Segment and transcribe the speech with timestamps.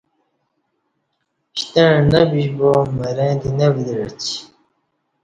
[1.59, 4.07] شتںݩع نہ بِشبا مرں دی نہ ودعہ